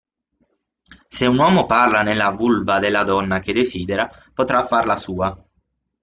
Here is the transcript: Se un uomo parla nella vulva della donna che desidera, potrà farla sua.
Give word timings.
Se 1.09 1.27
un 1.29 1.37
uomo 1.37 1.67
parla 1.67 2.01
nella 2.01 2.31
vulva 2.31 2.79
della 2.79 3.03
donna 3.03 3.39
che 3.39 3.53
desidera, 3.53 4.09
potrà 4.33 4.63
farla 4.65 4.95
sua. 4.95 5.47